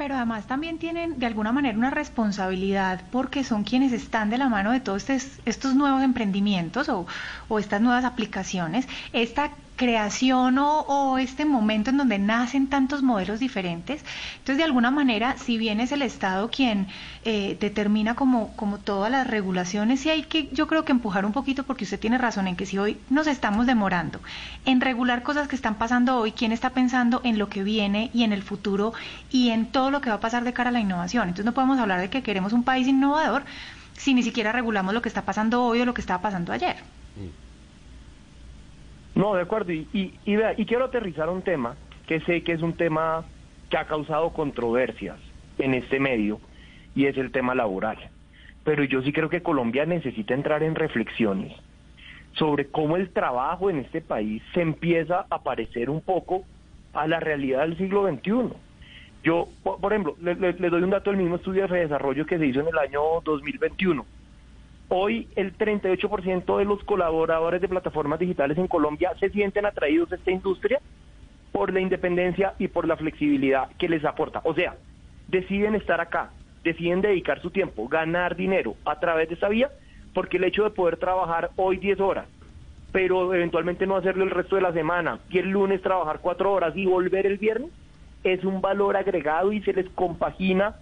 pero 0.00 0.16
además 0.16 0.46
también 0.46 0.78
tienen 0.78 1.18
de 1.18 1.26
alguna 1.26 1.52
manera 1.52 1.76
una 1.76 1.90
responsabilidad 1.90 3.02
porque 3.12 3.44
son 3.44 3.64
quienes 3.64 3.92
están 3.92 4.30
de 4.30 4.38
la 4.38 4.48
mano 4.48 4.72
de 4.72 4.80
todos 4.80 5.10
estos, 5.10 5.74
nuevos 5.74 6.02
emprendimientos 6.02 6.88
o, 6.88 7.06
o 7.48 7.58
estas 7.58 7.82
nuevas 7.82 8.06
aplicaciones. 8.06 8.88
Esta 9.12 9.50
creación 9.80 10.58
o, 10.58 11.16
este 11.16 11.46
momento 11.46 11.88
en 11.88 11.96
donde 11.96 12.18
nacen 12.18 12.66
tantos 12.66 13.02
modelos 13.02 13.40
diferentes. 13.40 14.04
Entonces, 14.32 14.58
de 14.58 14.64
alguna 14.64 14.90
manera, 14.90 15.38
si 15.38 15.56
bien 15.56 15.80
es 15.80 15.90
el 15.90 16.02
Estado 16.02 16.50
quien 16.50 16.86
eh, 17.24 17.56
determina 17.58 18.14
como, 18.14 18.54
como 18.56 18.76
todas 18.76 19.10
las 19.10 19.26
regulaciones, 19.26 20.00
sí 20.00 20.10
hay 20.10 20.24
que, 20.24 20.50
yo 20.52 20.66
creo 20.66 20.84
que 20.84 20.92
empujar 20.92 21.24
un 21.24 21.32
poquito, 21.32 21.64
porque 21.64 21.84
usted 21.84 21.98
tiene 21.98 22.18
razón 22.18 22.46
en 22.46 22.56
que 22.56 22.66
si 22.66 22.76
hoy 22.76 22.98
nos 23.08 23.26
estamos 23.26 23.64
demorando 23.64 24.20
en 24.66 24.82
regular 24.82 25.22
cosas 25.22 25.48
que 25.48 25.56
están 25.56 25.76
pasando 25.76 26.18
hoy, 26.18 26.32
¿quién 26.32 26.52
está 26.52 26.68
pensando 26.70 27.22
en 27.24 27.38
lo 27.38 27.48
que 27.48 27.62
viene 27.62 28.10
y 28.12 28.24
en 28.24 28.34
el 28.34 28.42
futuro 28.42 28.92
y 29.30 29.48
en 29.48 29.64
todo 29.64 29.90
lo 29.90 30.02
que 30.02 30.10
va 30.10 30.16
a 30.16 30.20
pasar 30.20 30.44
de 30.44 30.52
cara 30.52 30.68
a 30.68 30.72
la 30.74 30.80
innovación? 30.80 31.28
Entonces, 31.28 31.46
no 31.46 31.54
podemos 31.54 31.78
hablar 31.78 32.00
de 32.00 32.10
que 32.10 32.22
queremos 32.22 32.52
un 32.52 32.64
país 32.64 32.86
innovador 32.86 33.44
si 33.96 34.12
ni 34.12 34.22
siquiera 34.22 34.52
regulamos 34.52 34.92
lo 34.92 35.00
que 35.00 35.08
está 35.08 35.22
pasando 35.22 35.64
hoy 35.64 35.80
o 35.80 35.86
lo 35.86 35.94
que 35.94 36.02
estaba 36.02 36.20
pasando 36.20 36.52
ayer. 36.52 36.76
Mm. 37.16 37.49
No, 39.20 39.34
de 39.34 39.42
acuerdo. 39.42 39.70
Y, 39.70 39.86
y, 39.92 40.14
y, 40.24 40.64
quiero 40.64 40.86
aterrizar 40.86 41.28
un 41.28 41.42
tema 41.42 41.76
que 42.06 42.20
sé 42.20 42.42
que 42.42 42.52
es 42.52 42.62
un 42.62 42.72
tema 42.72 43.22
que 43.68 43.76
ha 43.76 43.84
causado 43.84 44.30
controversias 44.30 45.18
en 45.58 45.74
este 45.74 46.00
medio 46.00 46.40
y 46.94 47.04
es 47.04 47.18
el 47.18 47.30
tema 47.30 47.54
laboral. 47.54 47.98
Pero 48.64 48.82
yo 48.82 49.02
sí 49.02 49.12
creo 49.12 49.28
que 49.28 49.42
Colombia 49.42 49.84
necesita 49.84 50.32
entrar 50.32 50.62
en 50.62 50.74
reflexiones 50.74 51.52
sobre 52.32 52.68
cómo 52.68 52.96
el 52.96 53.10
trabajo 53.10 53.68
en 53.68 53.80
este 53.80 54.00
país 54.00 54.42
se 54.54 54.62
empieza 54.62 55.26
a 55.28 55.42
parecer 55.42 55.90
un 55.90 56.00
poco 56.00 56.44
a 56.94 57.06
la 57.06 57.20
realidad 57.20 57.60
del 57.68 57.76
siglo 57.76 58.10
XXI. 58.10 58.54
Yo, 59.22 59.48
por, 59.62 59.92
ejemplo, 59.92 60.16
le, 60.22 60.34
le, 60.34 60.70
doy 60.70 60.82
un 60.82 60.88
dato 60.88 61.10
del 61.10 61.20
mismo 61.20 61.36
estudio 61.36 61.68
de 61.68 61.80
desarrollo 61.80 62.24
que 62.24 62.38
se 62.38 62.46
hizo 62.46 62.60
en 62.60 62.68
el 62.68 62.78
año 62.78 63.02
2021 63.22 64.02
Hoy 64.92 65.28
el 65.36 65.56
38% 65.56 66.58
de 66.58 66.64
los 66.64 66.82
colaboradores 66.82 67.60
de 67.60 67.68
plataformas 67.68 68.18
digitales 68.18 68.58
en 68.58 68.66
Colombia 68.66 69.12
se 69.20 69.30
sienten 69.30 69.64
atraídos 69.64 70.10
a 70.10 70.16
esta 70.16 70.32
industria 70.32 70.80
por 71.52 71.72
la 71.72 71.78
independencia 71.78 72.54
y 72.58 72.66
por 72.66 72.88
la 72.88 72.96
flexibilidad 72.96 73.68
que 73.78 73.88
les 73.88 74.04
aporta. 74.04 74.40
O 74.42 74.52
sea, 74.52 74.74
deciden 75.28 75.76
estar 75.76 76.00
acá, 76.00 76.32
deciden 76.64 77.02
dedicar 77.02 77.40
su 77.40 77.50
tiempo, 77.50 77.86
ganar 77.86 78.34
dinero 78.34 78.74
a 78.84 78.98
través 78.98 79.28
de 79.28 79.36
esa 79.36 79.48
vía, 79.48 79.70
porque 80.12 80.38
el 80.38 80.44
hecho 80.44 80.64
de 80.64 80.70
poder 80.70 80.96
trabajar 80.96 81.50
hoy 81.54 81.76
10 81.76 82.00
horas, 82.00 82.26
pero 82.90 83.32
eventualmente 83.32 83.86
no 83.86 83.94
hacerlo 83.94 84.24
el 84.24 84.30
resto 84.30 84.56
de 84.56 84.62
la 84.62 84.72
semana, 84.72 85.20
y 85.30 85.38
el 85.38 85.50
lunes 85.50 85.82
trabajar 85.82 86.18
4 86.20 86.52
horas 86.52 86.76
y 86.76 86.86
volver 86.86 87.26
el 87.26 87.38
viernes, 87.38 87.70
es 88.24 88.42
un 88.42 88.60
valor 88.60 88.96
agregado 88.96 89.52
y 89.52 89.62
se 89.62 89.72
les 89.72 89.88
compagina 89.90 90.74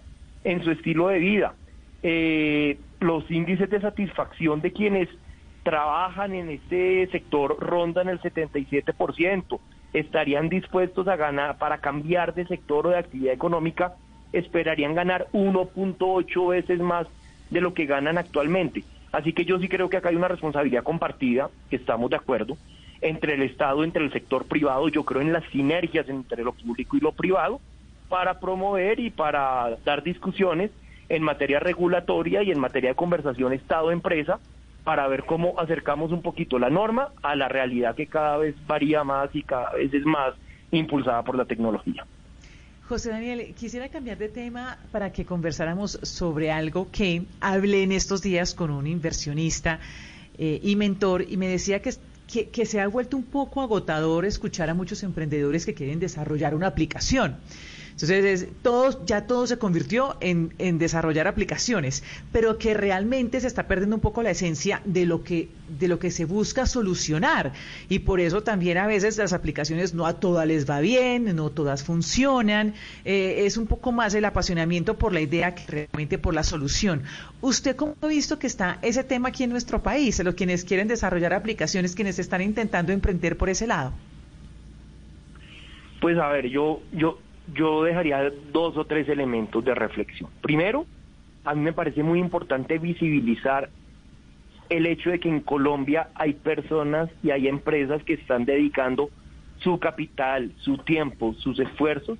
en 0.43 0.63
su 0.63 0.71
estilo 0.71 1.09
de 1.09 1.19
vida. 1.19 1.53
Eh, 2.01 2.79
los 2.99 3.29
índices 3.31 3.69
de 3.69 3.81
satisfacción 3.81 4.61
de 4.61 4.71
quienes 4.71 5.09
trabajan 5.63 6.33
en 6.33 6.49
este 6.49 7.07
sector 7.07 7.57
rondan 7.59 8.09
el 8.09 8.19
77%. 8.19 9.59
Estarían 9.93 10.49
dispuestos 10.49 11.07
a 11.07 11.15
ganar, 11.15 11.57
para 11.57 11.79
cambiar 11.79 12.33
de 12.33 12.45
sector 12.45 12.87
o 12.87 12.89
de 12.91 12.97
actividad 12.97 13.33
económica, 13.33 13.95
esperarían 14.33 14.93
ganar 14.93 15.27
1.8 15.33 16.49
veces 16.49 16.79
más 16.79 17.07
de 17.49 17.61
lo 17.61 17.73
que 17.73 17.85
ganan 17.85 18.17
actualmente. 18.17 18.83
Así 19.11 19.33
que 19.33 19.45
yo 19.45 19.57
sí 19.59 19.67
creo 19.67 19.89
que 19.89 19.97
acá 19.97 20.09
hay 20.09 20.15
una 20.15 20.27
responsabilidad 20.27 20.83
compartida, 20.83 21.49
que 21.69 21.77
estamos 21.77 22.09
de 22.11 22.17
acuerdo, 22.17 22.57
entre 23.01 23.33
el 23.33 23.41
Estado, 23.41 23.83
entre 23.83 24.03
el 24.03 24.11
sector 24.11 24.45
privado, 24.45 24.87
yo 24.89 25.03
creo 25.03 25.21
en 25.21 25.33
las 25.33 25.45
sinergias 25.45 26.07
entre 26.09 26.43
lo 26.43 26.51
público 26.51 26.97
y 26.97 26.99
lo 26.99 27.13
privado, 27.13 27.59
para 28.07 28.39
promover 28.39 28.99
y 28.99 29.09
para 29.09 29.77
dar 29.85 30.03
discusiones 30.03 30.71
en 31.09 31.23
materia 31.23 31.59
regulatoria 31.59 32.43
y 32.43 32.51
en 32.51 32.59
materia 32.59 32.91
de 32.91 32.95
conversación 32.95 33.51
Estado-empresa 33.51 34.39
para 34.83 35.07
ver 35.07 35.25
cómo 35.25 35.59
acercamos 35.59 36.11
un 36.11 36.21
poquito 36.21 36.57
la 36.57 36.69
norma 36.69 37.09
a 37.21 37.35
la 37.35 37.47
realidad 37.49 37.95
que 37.95 38.07
cada 38.07 38.37
vez 38.37 38.55
varía 38.65 39.03
más 39.03 39.29
y 39.33 39.43
cada 39.43 39.73
vez 39.73 39.93
es 39.93 40.05
más 40.05 40.33
impulsada 40.71 41.23
por 41.23 41.35
la 41.35 41.45
tecnología. 41.45 42.05
José 42.87 43.11
Daniel, 43.11 43.53
quisiera 43.55 43.89
cambiar 43.89 44.17
de 44.17 44.29
tema 44.29 44.79
para 44.91 45.11
que 45.11 45.25
conversáramos 45.25 45.99
sobre 46.01 46.51
algo 46.51 46.89
que 46.91 47.21
hablé 47.39 47.83
en 47.83 47.91
estos 47.91 48.23
días 48.23 48.55
con 48.55 48.71
un 48.71 48.87
inversionista 48.87 49.79
eh, 50.37 50.59
y 50.63 50.75
mentor 50.75 51.23
y 51.29 51.37
me 51.37 51.47
decía 51.47 51.83
que, 51.83 51.93
que, 52.27 52.49
que 52.49 52.65
se 52.65 52.81
ha 52.81 52.87
vuelto 52.87 53.15
un 53.15 53.25
poco 53.25 53.61
agotador 53.61 54.25
escuchar 54.25 54.71
a 54.71 54.73
muchos 54.73 55.03
emprendedores 55.03 55.67
que 55.67 55.75
quieren 55.75 55.99
desarrollar 55.99 56.55
una 56.55 56.65
aplicación. 56.65 57.37
Entonces, 58.01 58.47
todo, 58.61 59.05
ya 59.05 59.27
todo 59.27 59.45
se 59.45 59.57
convirtió 59.57 60.15
en, 60.21 60.53
en, 60.57 60.79
desarrollar 60.79 61.27
aplicaciones, 61.27 62.03
pero 62.31 62.57
que 62.57 62.73
realmente 62.73 63.41
se 63.41 63.47
está 63.47 63.67
perdiendo 63.67 63.97
un 63.97 64.01
poco 64.01 64.23
la 64.23 64.31
esencia 64.31 64.81
de 64.85 65.05
lo 65.05 65.23
que 65.23 65.49
de 65.77 65.87
lo 65.87 65.99
que 65.99 66.11
se 66.11 66.25
busca 66.25 66.65
solucionar. 66.65 67.53
Y 67.89 67.99
por 67.99 68.19
eso 68.19 68.41
también 68.41 68.77
a 68.77 68.87
veces 68.87 69.17
las 69.17 69.33
aplicaciones 69.33 69.93
no 69.93 70.05
a 70.05 70.19
todas 70.19 70.47
les 70.47 70.69
va 70.69 70.79
bien, 70.79 71.35
no 71.35 71.49
todas 71.49 71.83
funcionan. 71.83 72.73
Eh, 73.05 73.43
es 73.45 73.57
un 73.57 73.67
poco 73.67 73.91
más 73.91 74.13
el 74.13 74.25
apasionamiento 74.25 74.97
por 74.97 75.13
la 75.13 75.21
idea 75.21 75.53
que 75.53 75.63
realmente 75.67 76.17
por 76.17 76.33
la 76.33 76.43
solución. 76.43 77.03
¿Usted 77.41 77.75
cómo 77.75 77.95
ha 78.01 78.07
visto 78.07 78.39
que 78.39 78.47
está 78.47 78.79
ese 78.81 79.03
tema 79.03 79.29
aquí 79.29 79.43
en 79.43 79.51
nuestro 79.51 79.83
país? 79.83 80.19
Los 80.23 80.35
quienes 80.35 80.63
quieren 80.63 80.87
desarrollar 80.87 81.33
aplicaciones, 81.33 81.95
quienes 81.95 82.19
están 82.19 82.41
intentando 82.41 82.91
emprender 82.91 83.37
por 83.37 83.49
ese 83.49 83.67
lado. 83.67 83.93
Pues 86.01 86.17
a 86.17 86.29
ver, 86.29 86.47
yo, 86.47 86.81
yo, 86.93 87.19
yo 87.53 87.83
dejaría 87.83 88.31
dos 88.51 88.77
o 88.77 88.85
tres 88.85 89.07
elementos 89.09 89.63
de 89.63 89.75
reflexión. 89.75 90.29
Primero, 90.41 90.85
a 91.43 91.55
mí 91.55 91.61
me 91.61 91.73
parece 91.73 92.03
muy 92.03 92.19
importante 92.19 92.77
visibilizar 92.77 93.69
el 94.69 94.85
hecho 94.85 95.09
de 95.09 95.19
que 95.19 95.29
en 95.29 95.39
Colombia 95.39 96.09
hay 96.15 96.33
personas 96.33 97.09
y 97.23 97.31
hay 97.31 97.47
empresas 97.47 98.03
que 98.03 98.13
están 98.13 98.45
dedicando 98.45 99.09
su 99.57 99.79
capital, 99.79 100.51
su 100.59 100.77
tiempo, 100.77 101.33
sus 101.33 101.59
esfuerzos 101.59 102.19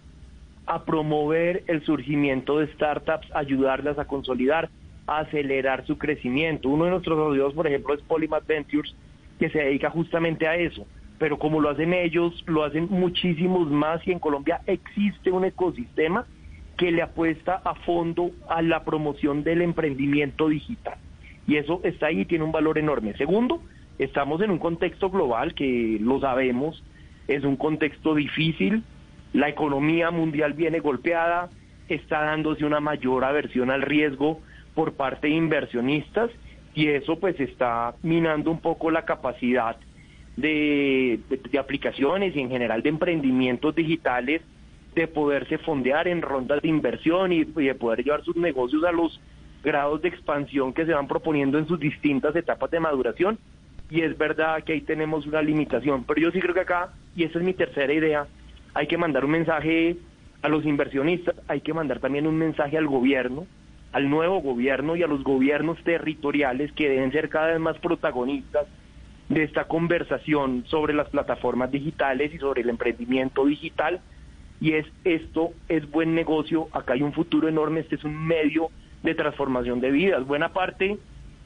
a 0.65 0.83
promover 0.83 1.63
el 1.67 1.83
surgimiento 1.83 2.59
de 2.59 2.67
startups, 2.73 3.27
ayudarlas 3.33 3.97
a 3.97 4.05
consolidar, 4.05 4.69
a 5.07 5.19
acelerar 5.19 5.85
su 5.85 5.97
crecimiento. 5.97 6.69
Uno 6.69 6.85
de 6.85 6.91
nuestros 6.91 7.17
socios, 7.17 7.53
por 7.53 7.65
ejemplo, 7.65 7.93
es 7.95 8.01
Polymath 8.01 8.45
Ventures, 8.45 8.93
que 9.39 9.49
se 9.49 9.59
dedica 9.59 9.89
justamente 9.89 10.47
a 10.47 10.55
eso 10.57 10.85
pero 11.19 11.37
como 11.37 11.59
lo 11.59 11.69
hacen 11.69 11.93
ellos, 11.93 12.43
lo 12.47 12.63
hacen 12.63 12.87
muchísimos 12.89 13.69
más 13.69 14.05
y 14.07 14.11
en 14.11 14.19
Colombia 14.19 14.61
existe 14.65 15.31
un 15.31 15.43
ecosistema 15.45 16.25
que 16.77 16.91
le 16.91 17.01
apuesta 17.01 17.61
a 17.63 17.75
fondo 17.75 18.31
a 18.47 18.61
la 18.61 18.85
promoción 18.85 19.43
del 19.43 19.61
emprendimiento 19.61 20.47
digital. 20.47 20.97
Y 21.45 21.57
eso 21.57 21.81
está 21.83 22.07
ahí 22.07 22.21
y 22.21 22.25
tiene 22.25 22.45
un 22.45 22.53
valor 22.53 22.77
enorme. 22.77 23.13
Segundo, 23.17 23.61
estamos 23.97 24.41
en 24.41 24.49
un 24.49 24.59
contexto 24.59 25.09
global 25.09 25.53
que 25.53 25.97
lo 25.99 26.21
sabemos, 26.21 26.81
es 27.27 27.43
un 27.43 27.57
contexto 27.57 28.15
difícil, 28.15 28.83
la 29.33 29.49
economía 29.49 30.11
mundial 30.11 30.53
viene 30.53 30.79
golpeada, 30.79 31.49
está 31.89 32.21
dándose 32.21 32.63
una 32.63 32.79
mayor 32.79 33.25
aversión 33.25 33.71
al 33.71 33.81
riesgo 33.81 34.39
por 34.73 34.93
parte 34.93 35.27
de 35.27 35.33
inversionistas 35.33 36.31
y 36.73 36.87
eso 36.87 37.19
pues 37.19 37.37
está 37.41 37.95
minando 38.03 38.51
un 38.51 38.61
poco 38.61 38.89
la 38.89 39.03
capacidad 39.03 39.75
de, 40.41 41.19
aplicaciones 41.59 42.35
y 42.35 42.39
en 42.39 42.49
general 42.49 42.81
de 42.81 42.89
emprendimientos 42.89 43.75
digitales 43.75 44.41
de 44.95 45.07
poderse 45.07 45.57
fondear 45.59 46.07
en 46.07 46.21
rondas 46.21 46.61
de 46.61 46.67
inversión 46.67 47.31
y, 47.31 47.43
de 47.43 47.75
poder 47.75 48.03
llevar 48.03 48.23
sus 48.23 48.35
negocios 48.35 48.83
a 48.83 48.91
los 48.91 49.19
grados 49.63 50.01
de 50.01 50.09
expansión 50.09 50.73
que 50.73 50.85
se 50.85 50.93
van 50.93 51.07
proponiendo 51.07 51.57
en 51.57 51.67
sus 51.67 51.79
distintas 51.79 52.35
etapas 52.35 52.71
de 52.71 52.79
maduración. 52.79 53.37
Y 53.89 54.01
es 54.01 54.17
verdad 54.17 54.63
que 54.63 54.73
ahí 54.73 54.81
tenemos 54.81 55.25
una 55.25 55.41
limitación, 55.41 56.03
pero 56.03 56.21
yo 56.21 56.31
sí 56.31 56.39
creo 56.39 56.53
que 56.53 56.61
acá, 56.61 56.93
y 57.15 57.23
esa 57.23 57.39
es 57.39 57.45
mi 57.45 57.53
tercera 57.53 57.91
idea, 57.91 58.27
hay 58.73 58.87
que 58.87 58.97
mandar 58.97 59.25
un 59.25 59.31
mensaje 59.31 59.97
a 60.41 60.47
los 60.47 60.65
inversionistas, 60.65 61.35
hay 61.47 61.61
que 61.61 61.73
mandar 61.73 61.99
también 61.99 62.27
un 62.27 62.37
mensaje 62.37 62.77
al 62.77 62.87
gobierno, 62.87 63.47
al 63.91 64.09
nuevo 64.09 64.41
gobierno 64.41 64.95
y 64.95 65.03
a 65.03 65.07
los 65.07 65.23
gobiernos 65.23 65.83
territoriales 65.83 66.71
que 66.73 66.89
deben 66.89 67.11
ser 67.11 67.29
cada 67.29 67.47
vez 67.47 67.59
más 67.59 67.77
protagonistas 67.79 68.67
de 69.29 69.43
esta 69.43 69.65
conversación 69.65 70.65
sobre 70.67 70.93
las 70.93 71.09
plataformas 71.09 71.71
digitales 71.71 72.33
y 72.33 72.39
sobre 72.39 72.61
el 72.61 72.69
emprendimiento 72.69 73.45
digital. 73.45 74.01
Y 74.59 74.73
es 74.73 74.85
esto 75.05 75.51
es 75.69 75.89
buen 75.89 76.15
negocio, 76.15 76.67
acá 76.73 76.93
hay 76.93 77.03
un 77.03 77.13
futuro 77.13 77.47
enorme, 77.47 77.79
este 77.79 77.95
es 77.95 78.03
un 78.03 78.27
medio 78.27 78.69
de 79.03 79.15
transformación 79.15 79.79
de 79.79 79.91
vidas. 79.91 80.25
Buena 80.25 80.49
parte 80.49 80.97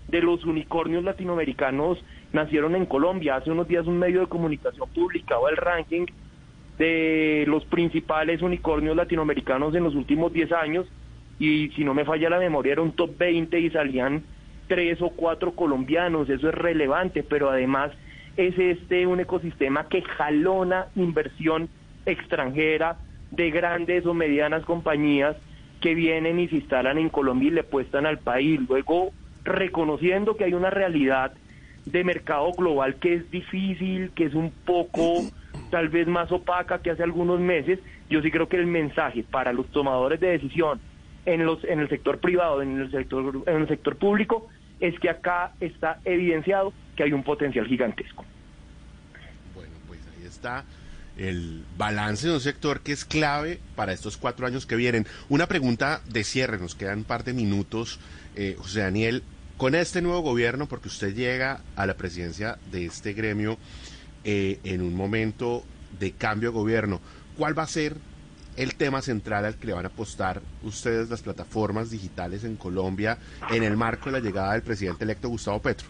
de 0.07 0.21
los 0.21 0.43
unicornios 0.45 1.03
latinoamericanos 1.03 2.03
nacieron 2.31 2.75
en 2.75 2.85
Colombia. 2.85 3.35
Hace 3.35 3.51
unos 3.51 3.67
días 3.67 3.85
un 3.85 3.99
medio 3.99 4.21
de 4.21 4.27
comunicación 4.27 4.89
publicaba 4.89 5.49
el 5.49 5.57
ranking 5.57 6.05
de 6.77 7.43
los 7.47 7.65
principales 7.65 8.41
unicornios 8.41 8.95
latinoamericanos 8.95 9.75
en 9.75 9.83
los 9.83 9.93
últimos 9.93 10.33
10 10.33 10.51
años 10.53 10.87
y 11.37 11.69
si 11.69 11.83
no 11.83 11.93
me 11.93 12.05
falla 12.05 12.29
la 12.29 12.39
memoria 12.39 12.73
era 12.73 12.81
un 12.81 12.93
top 12.93 13.15
20 13.17 13.59
y 13.59 13.69
salían 13.69 14.23
tres 14.67 15.01
o 15.01 15.09
cuatro 15.09 15.53
colombianos, 15.53 16.29
eso 16.29 16.49
es 16.49 16.55
relevante, 16.55 17.23
pero 17.23 17.49
además 17.49 17.91
es 18.37 18.57
este 18.57 19.05
un 19.05 19.19
ecosistema 19.19 19.87
que 19.87 20.01
jalona 20.01 20.87
inversión 20.95 21.69
extranjera 22.05 22.97
de 23.31 23.51
grandes 23.51 24.05
o 24.05 24.13
medianas 24.13 24.63
compañías 24.63 25.35
que 25.81 25.95
vienen 25.95 26.39
y 26.39 26.47
se 26.47 26.57
instalan 26.57 26.97
en 26.97 27.09
Colombia 27.09 27.49
y 27.49 27.51
le 27.51 27.63
puestan 27.63 28.05
al 28.05 28.19
país. 28.19 28.59
Luego, 28.67 29.11
reconociendo 29.43 30.37
que 30.37 30.45
hay 30.45 30.53
una 30.53 30.69
realidad 30.69 31.33
de 31.85 32.03
mercado 32.03 32.51
global 32.53 32.95
que 32.95 33.15
es 33.15 33.31
difícil, 33.31 34.11
que 34.11 34.25
es 34.25 34.33
un 34.33 34.51
poco 34.65 35.23
tal 35.69 35.89
vez 35.89 36.07
más 36.07 36.31
opaca 36.31 36.79
que 36.79 36.91
hace 36.91 37.03
algunos 37.03 37.39
meses, 37.39 37.79
yo 38.09 38.21
sí 38.21 38.31
creo 38.31 38.47
que 38.47 38.57
el 38.57 38.67
mensaje 38.67 39.23
para 39.23 39.51
los 39.53 39.67
tomadores 39.67 40.19
de 40.19 40.29
decisión 40.29 40.79
en 41.25 41.45
los 41.45 41.63
en 41.63 41.79
el 41.79 41.89
sector 41.89 42.19
privado, 42.19 42.61
en 42.61 42.81
el 42.81 42.91
sector 42.91 43.43
en 43.45 43.61
el 43.61 43.67
sector 43.67 43.95
público 43.97 44.49
es 44.79 44.99
que 44.99 45.09
acá 45.09 45.53
está 45.59 45.99
evidenciado 46.03 46.73
que 46.95 47.03
hay 47.03 47.13
un 47.13 47.23
potencial 47.23 47.65
gigantesco. 47.67 48.25
Bueno, 49.55 49.71
pues 49.87 49.99
ahí 50.17 50.25
está 50.25 50.65
el 51.17 51.63
balance 51.77 52.27
de 52.27 52.33
un 52.33 52.41
sector 52.41 52.81
que 52.81 52.91
es 52.91 53.05
clave 53.05 53.59
para 53.75 53.93
estos 53.93 54.17
cuatro 54.17 54.45
años 54.45 54.65
que 54.65 54.75
vienen. 54.75 55.05
Una 55.29 55.47
pregunta 55.47 56.01
de 56.09 56.23
cierre, 56.23 56.57
nos 56.57 56.75
quedan 56.75 56.99
un 56.99 57.03
par 57.03 57.23
de 57.23 57.33
minutos, 57.33 57.99
eh, 58.35 58.55
José 58.57 58.81
Daniel. 58.81 59.23
Con 59.57 59.75
este 59.75 60.01
nuevo 60.01 60.21
gobierno, 60.21 60.67
porque 60.67 60.87
usted 60.87 61.15
llega 61.15 61.61
a 61.75 61.85
la 61.85 61.93
presidencia 61.93 62.57
de 62.71 62.85
este 62.85 63.13
gremio 63.13 63.57
eh, 64.23 64.59
en 64.63 64.81
un 64.81 64.95
momento 64.95 65.63
de 65.99 66.11
cambio 66.11 66.49
de 66.49 66.55
gobierno, 66.55 66.99
¿cuál 67.37 67.57
va 67.57 67.63
a 67.63 67.67
ser 67.67 67.95
el 68.57 68.75
tema 68.75 69.01
central 69.01 69.45
al 69.45 69.55
que 69.55 69.67
le 69.67 69.73
van 69.73 69.85
a 69.85 69.89
apostar 69.89 70.41
ustedes 70.63 71.09
las 71.09 71.21
plataformas 71.21 71.89
digitales 71.91 72.43
en 72.43 72.55
Colombia 72.55 73.17
en 73.51 73.63
el 73.63 73.77
marco 73.77 74.05
de 74.05 74.13
la 74.13 74.19
llegada 74.19 74.53
del 74.53 74.61
presidente 74.61 75.03
electo 75.03 75.29
Gustavo 75.29 75.59
Petro? 75.59 75.87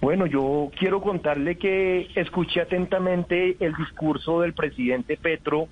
Bueno, 0.00 0.26
yo 0.26 0.70
quiero 0.78 1.00
contarle 1.00 1.56
que 1.56 2.08
escuché 2.14 2.60
atentamente 2.60 3.56
el 3.60 3.74
discurso 3.74 4.42
del 4.42 4.52
presidente 4.52 5.16
Petro 5.16 5.68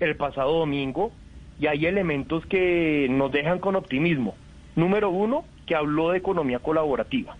el 0.00 0.16
pasado 0.16 0.60
domingo 0.60 1.12
y 1.58 1.66
hay 1.66 1.84
elementos 1.84 2.46
que 2.46 3.06
nos 3.10 3.30
dejan 3.30 3.58
con 3.58 3.76
optimismo. 3.76 4.34
Número 4.76 5.10
uno, 5.10 5.44
que 5.66 5.74
habló 5.74 6.10
de 6.10 6.18
economía 6.18 6.58
colaborativa. 6.60 7.36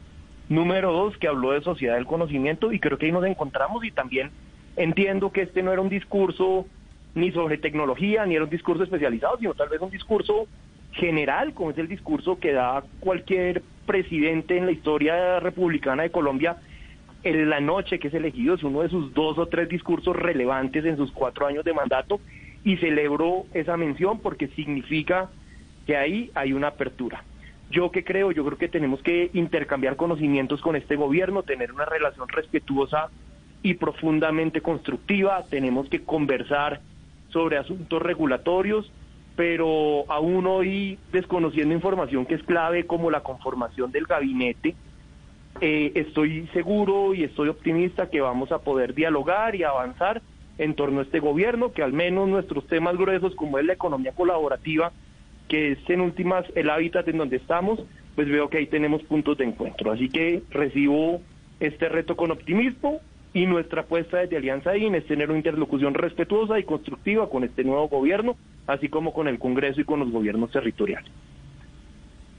Número 0.51 0.93
dos, 0.93 1.17
que 1.17 1.27
habló 1.27 1.53
de 1.53 1.63
sociedad 1.63 1.95
del 1.95 2.05
conocimiento 2.05 2.71
y 2.71 2.81
creo 2.81 2.99
que 2.99 3.07
ahí 3.07 3.13
nos 3.13 3.25
encontramos 3.25 3.83
y 3.83 3.91
también 3.91 4.31
entiendo 4.77 5.33
que 5.33 5.43
este 5.43 5.63
no 5.63 5.73
era 5.73 5.81
un 5.81 5.89
discurso 5.89 6.67
ni 7.15 7.33
sobre 7.33 7.59
tecnología, 7.59 8.25
ni 8.27 8.37
era 8.37 8.45
un 8.45 8.51
discurso 8.51 8.85
especializado, 8.85 9.39
sino 9.39 9.55
tal 9.55 9.69
vez 9.69 9.81
un 9.81 9.91
discurso 9.91 10.47
general, 10.93 11.55
como 11.55 11.71
es 11.71 11.79
el 11.79 11.89
discurso 11.89 12.39
que 12.39 12.53
da 12.53 12.83
cualquier 13.01 13.63
presidente 13.87 14.57
en 14.57 14.67
la 14.67 14.73
historia 14.73 15.41
republicana 15.41 16.03
de 16.03 16.11
Colombia 16.11 16.57
en 17.23 17.51
la 17.51 17.61
noche 17.61 17.99
que 17.99 18.09
es 18.09 18.15
elegido, 18.15 18.55
es 18.55 18.63
uno 18.63 18.83
de 18.83 18.89
sus 18.89 19.13
dos 19.13 19.39
o 19.39 19.47
tres 19.47 19.69
discursos 19.69 20.17
relevantes 20.17 20.85
en 20.85 20.97
sus 20.97 21.13
cuatro 21.13 21.47
años 21.47 21.65
de 21.65 21.75
mandato 21.75 22.21
y 22.65 22.77
celebró 22.79 23.45
esa 23.53 23.77
mención 23.77 24.21
porque 24.21 24.49
significa 24.49 25.31
que 25.87 25.97
ahí 25.97 26.31
hay 26.35 26.53
una 26.53 26.69
apertura. 26.69 27.25
Yo 27.71 27.91
que 27.91 28.05
creo, 28.05 28.33
yo 28.33 28.45
creo 28.45 28.59
que 28.59 28.69
tenemos 28.69 29.03
que 29.03 29.31
intercambiar 29.33 29.97
conocimientos 29.97 30.61
con 30.61 30.77
este 30.77 30.97
gobierno, 30.97 31.43
tener 31.43 31.73
una 31.73 31.85
relación 31.85 32.29
respetuosa 32.29 33.11
y 33.63 33.75
profundamente 33.75 34.61
constructiva, 34.61 35.45
tenemos 35.49 35.89
que 35.89 36.03
conversar 36.03 36.81
sobre 37.33 37.59
asuntos 37.59 38.01
regulatorios, 38.03 38.91
pero 39.37 40.05
aún 40.09 40.47
hoy 40.47 40.99
desconociendo 41.13 41.75
información 41.75 42.27
que 42.27 42.35
es 42.35 42.43
clave 42.43 42.87
como 42.87 43.11
la 43.11 43.23
conformación 43.23 43.91
del 43.91 44.07
gabinete, 44.07 44.75
eh, 45.61 45.93
estoy 45.95 46.47
seguro 46.53 47.15
y 47.15 47.25
estoy 47.25 47.49
optimista 47.49 48.09
que 48.09 48.21
vamos 48.21 48.53
a 48.53 48.59
poder 48.59 48.95
dialogar 48.95 49.55
y 49.55 49.63
avanzar 49.65 50.23
en 50.59 50.75
torno 50.75 51.01
a 51.01 51.03
este 51.05 51.21
gobierno, 51.21 51.73
que 51.73 51.83
al 51.83 51.93
menos 51.93 52.29
nuestros 52.29 52.67
temas 52.67 52.97
gruesos 52.97 53.35
como 53.35 53.59
es 53.59 53.65
la 53.65 53.73
economía 53.73 54.13
colaborativa, 54.13 54.93
que 55.49 55.73
es 55.73 55.79
en 55.89 56.03
últimas 56.03 56.45
el 56.55 56.71
hábitat 56.71 57.09
en 57.09 57.19
donde 57.19 57.37
estamos, 57.37 57.81
pues 58.15 58.29
veo 58.29 58.49
que 58.49 58.59
ahí 58.59 58.67
tenemos 58.67 59.03
puntos 59.03 59.39
de 59.39 59.45
encuentro. 59.45 59.91
Así 59.91 60.09
que 60.09 60.43
recibo 60.51 61.21
este 61.61 61.89
reto 61.89 62.17
con 62.17 62.31
optimismo 62.31 63.01
y 63.33 63.47
nuestra 63.47 63.83
apuesta 63.83 64.19
desde 64.19 64.37
Alianza 64.37 64.77
IN 64.77 64.95
es 64.95 65.07
tener 65.07 65.29
una 65.29 65.39
interlocución 65.39 65.95
respetuosa 65.95 66.59
y 66.59 66.65
constructiva 66.65 67.29
con 67.31 67.45
este 67.45 67.63
nuevo 67.63 67.89
gobierno, 67.89 68.37
así 68.67 68.89
como 68.89 69.13
con 69.13 69.29
el 69.29 69.39
Congreso 69.39 69.81
y 69.81 69.85
con 69.85 70.01
los 70.01 70.11
gobiernos 70.11 70.51
territoriales. 70.51 71.11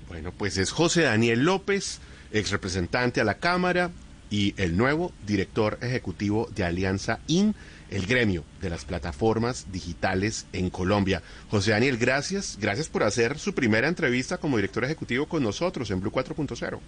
Bueno, 0.10 0.34
pues 0.38 0.58
es 0.58 0.72
José 0.72 1.04
Daniel 1.04 1.46
López, 1.46 2.02
ex 2.34 2.52
representante 2.52 3.22
a 3.22 3.24
la 3.24 3.36
Cámara 3.36 3.92
y 4.30 4.54
el 4.58 4.76
nuevo 4.76 5.14
director 5.26 5.78
ejecutivo 5.82 6.50
de 6.54 6.66
Alianza 6.66 7.20
IN, 7.28 7.56
el 7.90 8.06
gremio 8.06 8.44
de 8.62 8.70
las 8.70 8.84
plataformas 8.84 9.72
digitales 9.72 10.48
en 10.52 10.70
Colombia. 10.70 11.22
José 11.50 11.72
Daniel, 11.72 11.98
gracias, 11.98 12.58
gracias 12.60 12.90
por 12.90 13.04
hacer 13.04 13.38
su 13.38 13.54
primera 13.54 13.88
entrevista 13.88 14.38
como 14.38 14.58
director 14.58 14.84
ejecutivo 14.84 15.28
con 15.28 15.44
nosotros 15.44 15.90
en 15.92 16.02
Blue 16.02 16.12
4.0. 16.12 16.80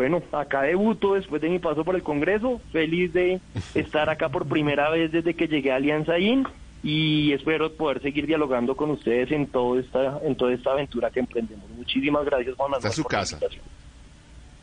Bueno, 0.00 0.22
acá 0.32 0.62
debuto 0.62 1.12
después 1.12 1.42
de 1.42 1.50
mi 1.50 1.58
paso 1.58 1.84
por 1.84 1.94
el 1.94 2.02
Congreso, 2.02 2.58
feliz 2.72 3.12
de 3.12 3.38
estar 3.74 4.08
acá 4.08 4.30
por 4.30 4.46
primera 4.46 4.88
vez 4.88 5.12
desde 5.12 5.34
que 5.34 5.46
llegué 5.46 5.72
a 5.72 5.76
Alianza 5.76 6.18
IN 6.18 6.46
y 6.82 7.34
espero 7.34 7.70
poder 7.74 8.00
seguir 8.00 8.26
dialogando 8.26 8.74
con 8.74 8.90
ustedes 8.92 9.30
en 9.30 9.46
toda 9.46 9.78
esta 9.78 10.18
en 10.22 10.34
toda 10.36 10.54
esta 10.54 10.70
aventura 10.70 11.10
que 11.10 11.20
emprendemos. 11.20 11.68
Muchísimas 11.76 12.24
gracias, 12.24 12.56
Juan 12.56 12.70
Manuel. 12.70 12.86
Está 12.86 12.96
su 12.96 13.06
casa. 13.06 13.38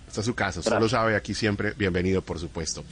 Está 0.07 0.23
su 0.23 0.33
casa, 0.33 0.59
usted 0.59 0.79
lo 0.79 0.89
sabe, 0.89 1.15
aquí 1.15 1.35
siempre 1.35 1.73
bienvenido, 1.77 2.23
por 2.23 2.39
supuesto. 2.39 2.83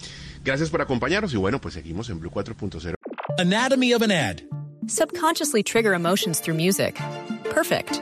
Gracias 0.43 0.69
por 0.69 0.81
acompañarnos 0.81 1.33
y 1.33 1.37
bueno, 1.37 1.59
pues 1.59 1.73
seguimos 1.73 2.11
en 2.11 2.19
Blue 2.19 2.29
4.0. 2.29 2.93
Anatomy 3.39 3.91
of 3.95 4.03
an 4.03 4.11
ad. 4.11 4.41
Subconsciously 4.85 5.63
trigger 5.63 5.93
emotions 5.95 6.39
through 6.39 6.55
music. 6.55 7.01
Perfect. 7.51 8.01